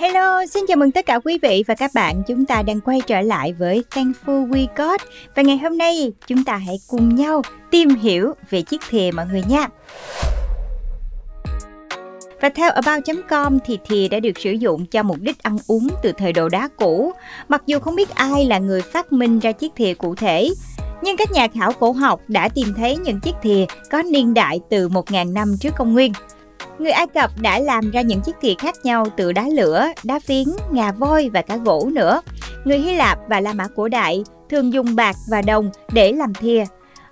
Hello, 0.00 0.46
xin 0.46 0.64
chào 0.68 0.76
mừng 0.76 0.90
tất 0.90 1.06
cả 1.06 1.18
quý 1.24 1.38
vị 1.42 1.64
và 1.66 1.74
các 1.74 1.90
bạn. 1.94 2.22
Chúng 2.26 2.46
ta 2.46 2.62
đang 2.62 2.80
quay 2.80 3.00
trở 3.06 3.20
lại 3.20 3.52
với 3.52 3.84
Thankful 3.90 4.50
We 4.50 4.66
Got 4.76 5.00
và 5.34 5.42
ngày 5.42 5.58
hôm 5.58 5.78
nay 5.78 6.12
chúng 6.26 6.44
ta 6.44 6.56
hãy 6.56 6.76
cùng 6.88 7.14
nhau 7.14 7.42
tìm 7.70 7.88
hiểu 7.88 8.32
về 8.50 8.62
chiếc 8.62 8.80
thìa 8.90 9.10
mọi 9.14 9.26
người 9.26 9.42
nha. 9.48 9.68
Và 12.40 12.48
theo 12.48 12.70
About.com 12.70 13.58
thì 13.66 13.78
thìa 13.88 14.08
đã 14.08 14.20
được 14.20 14.38
sử 14.38 14.50
dụng 14.50 14.86
cho 14.86 15.02
mục 15.02 15.16
đích 15.20 15.42
ăn 15.42 15.56
uống 15.66 15.88
từ 16.02 16.12
thời 16.18 16.32
đồ 16.32 16.48
đá 16.48 16.68
cũ. 16.76 17.12
Mặc 17.48 17.62
dù 17.66 17.78
không 17.78 17.96
biết 17.96 18.14
ai 18.14 18.44
là 18.44 18.58
người 18.58 18.82
phát 18.82 19.12
minh 19.12 19.38
ra 19.38 19.52
chiếc 19.52 19.72
thìa 19.76 19.94
cụ 19.94 20.14
thể, 20.14 20.50
nhưng 21.02 21.16
các 21.16 21.32
nhà 21.32 21.48
khảo 21.48 21.72
cổ 21.72 21.92
học 21.92 22.20
đã 22.28 22.48
tìm 22.48 22.74
thấy 22.76 22.96
những 22.96 23.20
chiếc 23.20 23.34
thìa 23.42 23.64
có 23.90 24.02
niên 24.02 24.34
đại 24.34 24.60
từ 24.70 24.88
1.000 24.88 25.32
năm 25.32 25.56
trước 25.60 25.70
công 25.76 25.92
nguyên. 25.92 26.12
Người 26.78 26.90
Ai 26.90 27.06
Cập 27.06 27.30
đã 27.40 27.58
làm 27.58 27.90
ra 27.90 28.00
những 28.00 28.20
chiếc 28.20 28.36
thìa 28.40 28.54
khác 28.58 28.74
nhau 28.84 29.06
từ 29.16 29.32
đá 29.32 29.48
lửa, 29.48 29.86
đá 30.02 30.18
phiến, 30.18 30.44
ngà 30.70 30.92
voi 30.92 31.30
và 31.32 31.42
cả 31.42 31.56
gỗ 31.56 31.88
nữa. 31.92 32.20
Người 32.64 32.78
Hy 32.78 32.94
Lạp 32.94 33.18
và 33.28 33.40
La 33.40 33.52
Mã 33.52 33.66
cổ 33.76 33.88
đại 33.88 34.24
thường 34.50 34.72
dùng 34.72 34.96
bạc 34.96 35.16
và 35.30 35.42
đồng 35.42 35.70
để 35.92 36.12
làm 36.12 36.34
thìa. 36.34 36.64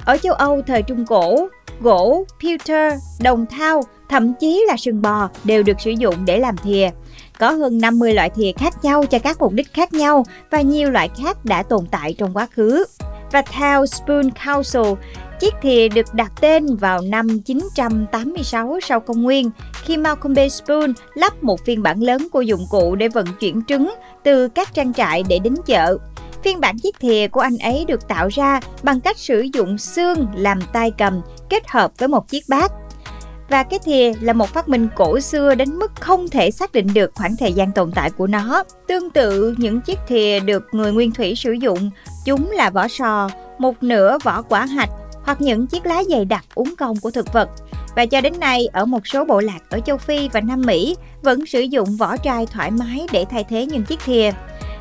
Ở 0.04 0.16
châu 0.16 0.34
Âu 0.34 0.62
thời 0.66 0.82
Trung 0.82 1.06
Cổ, 1.06 1.48
gỗ, 1.80 2.24
pewter, 2.40 2.96
đồng 3.20 3.46
thau, 3.46 3.82
thậm 4.08 4.34
chí 4.40 4.64
là 4.68 4.76
sừng 4.76 5.02
bò 5.02 5.28
đều 5.44 5.62
được 5.62 5.80
sử 5.80 5.90
dụng 5.90 6.24
để 6.24 6.38
làm 6.38 6.56
thìa. 6.56 6.90
Có 7.38 7.50
hơn 7.50 7.78
50 7.78 8.14
loại 8.14 8.30
thìa 8.30 8.52
khác 8.56 8.84
nhau 8.84 9.06
cho 9.06 9.18
các 9.18 9.40
mục 9.40 9.52
đích 9.52 9.72
khác 9.72 9.92
nhau 9.92 10.24
và 10.50 10.60
nhiều 10.60 10.90
loại 10.90 11.10
khác 11.22 11.44
đã 11.44 11.62
tồn 11.62 11.86
tại 11.90 12.14
trong 12.18 12.36
quá 12.36 12.46
khứ. 12.54 12.84
Và 13.32 13.42
theo 13.42 13.86
Spoon 13.86 14.30
Council, 14.44 14.92
Chiếc 15.40 15.54
thìa 15.62 15.88
được 15.88 16.14
đặt 16.14 16.32
tên 16.40 16.76
vào 16.76 17.00
năm 17.00 17.40
986 17.40 18.78
sau 18.82 19.00
công 19.00 19.22
nguyên 19.22 19.50
khi 19.72 19.96
Malcolm 19.96 20.34
B. 20.34 20.38
Spoon 20.50 20.92
lắp 21.14 21.42
một 21.42 21.64
phiên 21.64 21.82
bản 21.82 22.02
lớn 22.02 22.28
của 22.32 22.40
dụng 22.40 22.66
cụ 22.70 22.96
để 22.96 23.08
vận 23.08 23.26
chuyển 23.40 23.62
trứng 23.68 23.94
từ 24.24 24.48
các 24.48 24.74
trang 24.74 24.92
trại 24.92 25.22
để 25.28 25.38
đến 25.38 25.54
chợ. 25.66 25.98
Phiên 26.44 26.60
bản 26.60 26.78
chiếc 26.78 27.00
thìa 27.00 27.28
của 27.28 27.40
anh 27.40 27.58
ấy 27.58 27.84
được 27.88 28.08
tạo 28.08 28.28
ra 28.28 28.60
bằng 28.82 29.00
cách 29.00 29.18
sử 29.18 29.46
dụng 29.54 29.78
xương 29.78 30.26
làm 30.34 30.58
tay 30.72 30.92
cầm 30.98 31.20
kết 31.50 31.68
hợp 31.68 31.92
với 31.98 32.08
một 32.08 32.28
chiếc 32.28 32.44
bát. 32.48 32.72
Và 33.48 33.62
cái 33.62 33.78
thìa 33.84 34.12
là 34.20 34.32
một 34.32 34.48
phát 34.48 34.68
minh 34.68 34.88
cổ 34.96 35.20
xưa 35.20 35.54
đến 35.54 35.78
mức 35.78 35.92
không 36.00 36.28
thể 36.28 36.50
xác 36.50 36.72
định 36.72 36.86
được 36.94 37.10
khoảng 37.14 37.36
thời 37.36 37.52
gian 37.52 37.72
tồn 37.72 37.92
tại 37.92 38.10
của 38.10 38.26
nó. 38.26 38.64
Tương 38.88 39.10
tự, 39.10 39.54
những 39.58 39.80
chiếc 39.80 39.98
thìa 40.08 40.40
được 40.40 40.62
người 40.72 40.92
nguyên 40.92 41.12
thủy 41.12 41.34
sử 41.36 41.52
dụng, 41.52 41.90
chúng 42.24 42.50
là 42.50 42.70
vỏ 42.70 42.88
sò, 42.88 43.28
một 43.58 43.82
nửa 43.82 44.18
vỏ 44.24 44.42
quả 44.42 44.66
hạch 44.66 44.90
hoặc 45.26 45.40
những 45.40 45.66
chiếc 45.66 45.86
lá 45.86 46.02
dày 46.10 46.24
đặc 46.24 46.44
uống 46.54 46.74
cong 46.78 46.96
của 46.96 47.10
thực 47.10 47.32
vật. 47.32 47.48
Và 47.96 48.06
cho 48.06 48.20
đến 48.20 48.32
nay, 48.40 48.68
ở 48.72 48.84
một 48.84 49.06
số 49.06 49.24
bộ 49.24 49.40
lạc 49.40 49.58
ở 49.70 49.80
châu 49.80 49.96
Phi 49.96 50.28
và 50.28 50.40
Nam 50.40 50.62
Mỹ 50.66 50.96
vẫn 51.22 51.46
sử 51.46 51.60
dụng 51.60 51.96
vỏ 51.96 52.16
chai 52.16 52.46
thoải 52.46 52.70
mái 52.70 53.06
để 53.12 53.24
thay 53.30 53.44
thế 53.44 53.66
những 53.66 53.84
chiếc 53.84 54.00
thìa. 54.04 54.30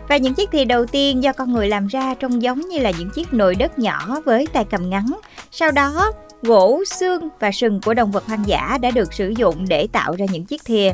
Và 0.09 0.17
những 0.17 0.33
chiếc 0.33 0.51
thìa 0.51 0.65
đầu 0.65 0.85
tiên 0.85 1.23
do 1.23 1.33
con 1.33 1.53
người 1.53 1.67
làm 1.67 1.87
ra 1.87 2.13
trông 2.13 2.41
giống 2.41 2.61
như 2.61 2.79
là 2.79 2.91
những 2.99 3.09
chiếc 3.09 3.33
nồi 3.33 3.55
đất 3.55 3.79
nhỏ 3.79 4.21
với 4.25 4.47
tay 4.53 4.65
cầm 4.71 4.89
ngắn. 4.89 5.05
Sau 5.51 5.71
đó, 5.71 6.11
gỗ, 6.41 6.83
xương 6.87 7.29
và 7.39 7.51
sừng 7.51 7.81
của 7.81 7.93
động 7.93 8.11
vật 8.11 8.25
hoang 8.27 8.47
dã 8.47 8.77
đã 8.81 8.91
được 8.91 9.13
sử 9.13 9.33
dụng 9.37 9.65
để 9.67 9.87
tạo 9.87 10.15
ra 10.15 10.25
những 10.31 10.45
chiếc 10.45 10.65
thìa. 10.65 10.91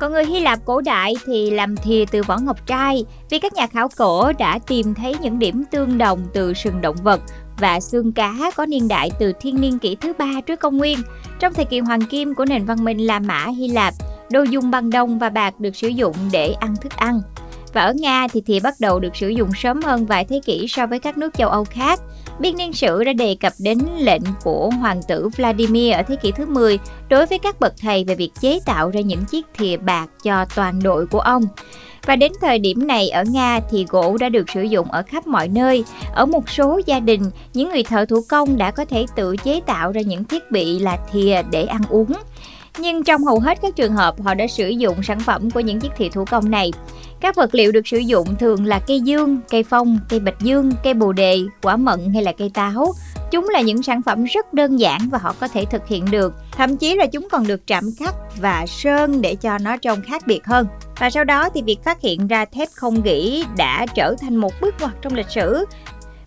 Còn 0.00 0.12
người 0.12 0.24
Hy 0.24 0.40
Lạp 0.40 0.58
cổ 0.64 0.80
đại 0.80 1.14
thì 1.26 1.50
làm 1.50 1.76
thìa 1.76 2.04
từ 2.10 2.22
vỏ 2.22 2.38
ngọc 2.38 2.66
trai 2.66 3.04
vì 3.30 3.38
các 3.38 3.54
nhà 3.54 3.66
khảo 3.66 3.88
cổ 3.96 4.32
đã 4.38 4.58
tìm 4.66 4.94
thấy 4.94 5.14
những 5.22 5.38
điểm 5.38 5.64
tương 5.70 5.98
đồng 5.98 6.26
từ 6.34 6.54
sừng 6.54 6.80
động 6.80 6.96
vật 7.02 7.20
và 7.58 7.80
xương 7.80 8.12
cá 8.12 8.34
có 8.56 8.66
niên 8.66 8.88
đại 8.88 9.10
từ 9.18 9.32
thiên 9.40 9.60
niên 9.60 9.78
kỷ 9.78 9.94
thứ 9.94 10.12
ba 10.18 10.40
trước 10.46 10.60
công 10.60 10.76
nguyên. 10.76 10.98
Trong 11.38 11.54
thời 11.54 11.64
kỳ 11.64 11.80
hoàng 11.80 12.02
kim 12.02 12.34
của 12.34 12.44
nền 12.44 12.64
văn 12.64 12.84
minh 12.84 13.06
La 13.06 13.18
Mã 13.18 13.46
Hy 13.46 13.68
Lạp, 13.68 13.94
đồ 14.30 14.42
dùng 14.42 14.70
bằng 14.70 14.90
đồng 14.90 15.18
và 15.18 15.30
bạc 15.30 15.60
được 15.60 15.76
sử 15.76 15.88
dụng 15.88 16.16
để 16.32 16.54
ăn 16.60 16.74
thức 16.80 16.92
ăn. 16.96 17.20
Và 17.72 17.82
ở 17.82 17.92
Nga 17.92 18.28
thì 18.28 18.40
thìa 18.40 18.60
bắt 18.60 18.74
đầu 18.80 19.00
được 19.00 19.16
sử 19.16 19.28
dụng 19.28 19.50
sớm 19.54 19.82
hơn 19.82 20.06
vài 20.06 20.24
thế 20.24 20.40
kỷ 20.44 20.66
so 20.68 20.86
với 20.86 20.98
các 20.98 21.18
nước 21.18 21.34
châu 21.38 21.48
Âu 21.48 21.64
khác. 21.64 22.00
Biên 22.40 22.56
niên 22.56 22.72
sử 22.72 23.04
đã 23.04 23.12
đề 23.12 23.36
cập 23.40 23.52
đến 23.58 23.78
lệnh 23.98 24.22
của 24.42 24.70
hoàng 24.70 25.00
tử 25.08 25.28
Vladimir 25.36 25.94
ở 25.94 26.02
thế 26.02 26.16
kỷ 26.16 26.32
thứ 26.32 26.46
10 26.46 26.78
đối 27.08 27.26
với 27.26 27.38
các 27.38 27.60
bậc 27.60 27.74
thầy 27.80 28.04
về 28.04 28.14
việc 28.14 28.30
chế 28.40 28.60
tạo 28.66 28.90
ra 28.90 29.00
những 29.00 29.24
chiếc 29.24 29.46
thìa 29.54 29.76
bạc 29.76 30.06
cho 30.22 30.44
toàn 30.54 30.82
đội 30.82 31.06
của 31.06 31.20
ông. 31.20 31.42
Và 32.06 32.16
đến 32.16 32.32
thời 32.40 32.58
điểm 32.58 32.86
này 32.86 33.10
ở 33.10 33.24
Nga 33.30 33.60
thì 33.70 33.86
gỗ 33.88 34.16
đã 34.20 34.28
được 34.28 34.50
sử 34.50 34.62
dụng 34.62 34.92
ở 34.92 35.02
khắp 35.02 35.26
mọi 35.26 35.48
nơi. 35.48 35.84
Ở 36.14 36.26
một 36.26 36.48
số 36.48 36.80
gia 36.86 37.00
đình, 37.00 37.22
những 37.54 37.70
người 37.70 37.82
thợ 37.82 38.04
thủ 38.04 38.20
công 38.28 38.58
đã 38.58 38.70
có 38.70 38.84
thể 38.84 39.06
tự 39.16 39.36
chế 39.36 39.60
tạo 39.66 39.92
ra 39.92 40.00
những 40.00 40.24
thiết 40.24 40.50
bị 40.50 40.78
là 40.78 40.98
thìa 41.12 41.42
để 41.50 41.64
ăn 41.64 41.82
uống. 41.88 42.12
Nhưng 42.78 43.04
trong 43.04 43.24
hầu 43.24 43.40
hết 43.40 43.58
các 43.62 43.76
trường 43.76 43.92
hợp 43.92 44.22
họ 44.22 44.34
đã 44.34 44.46
sử 44.46 44.68
dụng 44.68 45.02
sản 45.02 45.20
phẩm 45.20 45.50
của 45.50 45.60
những 45.60 45.80
chiếc 45.80 45.92
thìa 45.96 46.08
thủ 46.08 46.24
công 46.30 46.50
này. 46.50 46.72
Các 47.20 47.36
vật 47.36 47.54
liệu 47.54 47.72
được 47.72 47.88
sử 47.88 47.98
dụng 47.98 48.36
thường 48.38 48.64
là 48.64 48.80
cây 48.86 49.00
dương, 49.00 49.38
cây 49.50 49.62
phong, 49.62 49.98
cây 50.08 50.20
bạch 50.20 50.40
dương, 50.40 50.70
cây 50.84 50.94
bồ 50.94 51.12
đề, 51.12 51.40
quả 51.62 51.76
mận 51.76 52.12
hay 52.14 52.22
là 52.22 52.32
cây 52.32 52.50
táo. 52.54 52.92
Chúng 53.30 53.48
là 53.48 53.60
những 53.60 53.82
sản 53.82 54.02
phẩm 54.02 54.24
rất 54.24 54.54
đơn 54.54 54.76
giản 54.76 55.08
và 55.10 55.18
họ 55.18 55.34
có 55.40 55.48
thể 55.48 55.64
thực 55.70 55.88
hiện 55.88 56.04
được. 56.10 56.34
Thậm 56.52 56.76
chí 56.76 56.94
là 56.94 57.06
chúng 57.06 57.28
còn 57.30 57.46
được 57.46 57.60
trạm 57.66 57.84
khắc 57.98 58.14
và 58.40 58.66
sơn 58.66 59.20
để 59.22 59.34
cho 59.34 59.58
nó 59.58 59.76
trông 59.76 60.02
khác 60.02 60.22
biệt 60.26 60.44
hơn. 60.44 60.66
Và 60.98 61.10
sau 61.10 61.24
đó 61.24 61.48
thì 61.54 61.62
việc 61.62 61.84
phát 61.84 62.00
hiện 62.00 62.26
ra 62.26 62.44
thép 62.44 62.68
không 62.74 63.02
gỉ 63.02 63.44
đã 63.56 63.86
trở 63.94 64.14
thành 64.20 64.36
một 64.36 64.52
bước 64.60 64.74
ngoặt 64.80 64.92
trong 65.02 65.14
lịch 65.14 65.30
sử. 65.30 65.64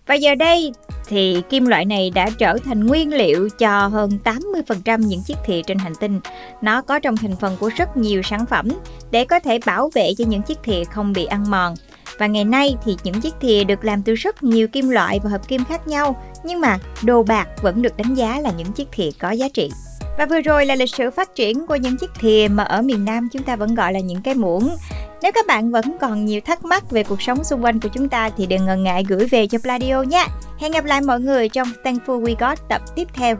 Và 0.06 0.14
giờ 0.14 0.34
đây 0.34 0.72
thì 1.08 1.42
kim 1.50 1.66
loại 1.66 1.84
này 1.84 2.10
đã 2.10 2.30
trở 2.38 2.58
thành 2.64 2.86
nguyên 2.86 3.14
liệu 3.14 3.48
cho 3.58 3.86
hơn 3.86 4.10
80% 4.24 4.98
những 4.98 5.22
chiếc 5.22 5.36
thìa 5.46 5.62
trên 5.66 5.78
hành 5.78 5.94
tinh. 6.00 6.20
Nó 6.62 6.82
có 6.82 6.98
trong 6.98 7.16
thành 7.16 7.36
phần 7.36 7.56
của 7.60 7.70
rất 7.76 7.96
nhiều 7.96 8.22
sản 8.22 8.46
phẩm 8.46 8.68
để 9.12 9.24
có 9.24 9.40
thể 9.40 9.58
bảo 9.66 9.90
vệ 9.94 10.12
cho 10.18 10.24
những 10.28 10.42
chiếc 10.42 10.58
thìa 10.62 10.84
không 10.84 11.12
bị 11.12 11.24
ăn 11.24 11.50
mòn. 11.50 11.74
Và 12.18 12.26
ngày 12.26 12.44
nay 12.44 12.76
thì 12.84 12.96
những 13.04 13.20
chiếc 13.20 13.34
thìa 13.40 13.64
được 13.64 13.84
làm 13.84 14.02
từ 14.02 14.14
rất 14.14 14.42
nhiều 14.42 14.68
kim 14.68 14.88
loại 14.88 15.20
và 15.24 15.30
hợp 15.30 15.48
kim 15.48 15.64
khác 15.64 15.88
nhau, 15.88 16.22
nhưng 16.44 16.60
mà 16.60 16.78
đồ 17.02 17.22
bạc 17.22 17.48
vẫn 17.62 17.82
được 17.82 17.96
đánh 17.96 18.14
giá 18.14 18.40
là 18.40 18.50
những 18.56 18.72
chiếc 18.72 18.88
thìa 18.92 19.10
có 19.18 19.30
giá 19.30 19.48
trị. 19.48 19.70
Và 20.18 20.26
vừa 20.26 20.40
rồi 20.40 20.66
là 20.66 20.74
lịch 20.74 20.94
sử 20.94 21.10
phát 21.10 21.34
triển 21.34 21.66
của 21.66 21.76
những 21.76 21.96
chiếc 21.96 22.10
thìa 22.20 22.48
mà 22.50 22.62
ở 22.62 22.82
miền 22.82 23.04
Nam 23.04 23.28
chúng 23.32 23.42
ta 23.42 23.56
vẫn 23.56 23.74
gọi 23.74 23.92
là 23.92 24.00
những 24.00 24.22
cái 24.22 24.34
muỗng. 24.34 24.70
Nếu 25.22 25.32
các 25.32 25.46
bạn 25.46 25.70
vẫn 25.70 25.96
còn 26.00 26.24
nhiều 26.24 26.40
thắc 26.40 26.64
mắc 26.64 26.90
về 26.90 27.02
cuộc 27.02 27.22
sống 27.22 27.44
xung 27.44 27.64
quanh 27.64 27.80
của 27.80 27.88
chúng 27.94 28.08
ta 28.08 28.30
thì 28.36 28.46
đừng 28.46 28.66
ngần 28.66 28.82
ngại 28.82 29.04
gửi 29.08 29.26
về 29.26 29.46
cho 29.46 29.58
Pladio 29.58 30.02
nhé 30.02 30.26
Hẹn 30.58 30.72
gặp 30.72 30.84
lại 30.84 31.00
mọi 31.00 31.20
người 31.20 31.48
trong 31.48 31.68
Thankful 31.84 32.22
We 32.22 32.34
Got 32.38 32.68
tập 32.68 32.82
tiếp 32.96 33.08
theo. 33.14 33.36